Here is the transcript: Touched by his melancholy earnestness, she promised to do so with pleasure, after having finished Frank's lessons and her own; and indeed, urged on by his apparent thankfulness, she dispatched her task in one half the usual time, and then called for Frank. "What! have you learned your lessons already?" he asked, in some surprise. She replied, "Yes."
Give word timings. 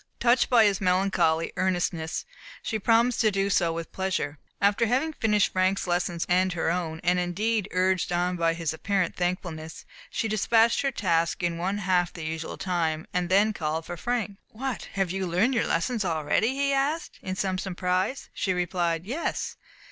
Touched 0.19 0.49
by 0.49 0.65
his 0.65 0.81
melancholy 0.81 1.53
earnestness, 1.57 2.25
she 2.63 2.79
promised 2.79 3.21
to 3.21 3.29
do 3.29 3.51
so 3.51 3.71
with 3.71 3.91
pleasure, 3.91 4.39
after 4.59 4.87
having 4.87 5.13
finished 5.13 5.51
Frank's 5.53 5.85
lessons 5.85 6.25
and 6.27 6.53
her 6.53 6.71
own; 6.71 6.99
and 7.03 7.19
indeed, 7.19 7.67
urged 7.69 8.11
on 8.11 8.35
by 8.35 8.55
his 8.55 8.73
apparent 8.73 9.15
thankfulness, 9.15 9.85
she 10.09 10.27
dispatched 10.27 10.81
her 10.81 10.89
task 10.89 11.43
in 11.43 11.59
one 11.59 11.77
half 11.77 12.11
the 12.11 12.25
usual 12.25 12.57
time, 12.57 13.05
and 13.13 13.29
then 13.29 13.53
called 13.53 13.85
for 13.85 13.95
Frank. 13.95 14.39
"What! 14.47 14.85
have 14.93 15.11
you 15.11 15.27
learned 15.27 15.53
your 15.53 15.67
lessons 15.67 16.03
already?" 16.03 16.47
he 16.55 16.73
asked, 16.73 17.19
in 17.21 17.35
some 17.35 17.59
surprise. 17.59 18.31
She 18.33 18.53
replied, 18.53 19.05
"Yes." 19.05 19.55